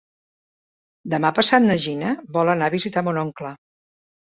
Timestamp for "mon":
3.11-3.23